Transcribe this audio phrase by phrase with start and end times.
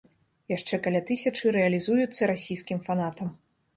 [0.53, 3.27] Яшчэ каля тысячы рэалізуюцца расійскім фанатам.